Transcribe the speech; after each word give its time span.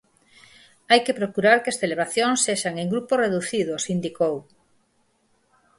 "Hai 0.89 0.99
que 1.05 1.17
procurar 1.19 1.57
que 1.63 1.71
as 1.71 1.79
celebracións 1.83 2.43
sexan 2.47 2.75
en 2.81 2.87
grupos 2.93 3.19
reducidos", 3.25 3.83
indicou. 3.95 4.35